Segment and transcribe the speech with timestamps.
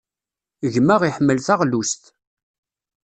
[0.73, 2.03] Gma iḥemmel taɣlust.